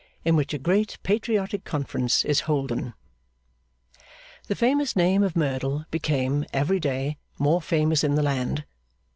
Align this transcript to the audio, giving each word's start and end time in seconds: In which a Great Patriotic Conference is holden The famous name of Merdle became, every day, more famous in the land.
In 0.25 0.35
which 0.35 0.51
a 0.51 0.57
Great 0.57 0.97
Patriotic 1.03 1.63
Conference 1.63 2.25
is 2.25 2.39
holden 2.49 2.95
The 4.47 4.55
famous 4.55 4.95
name 4.95 5.21
of 5.21 5.35
Merdle 5.35 5.85
became, 5.91 6.43
every 6.51 6.79
day, 6.79 7.17
more 7.37 7.61
famous 7.61 8.03
in 8.03 8.15
the 8.15 8.23
land. 8.23 8.65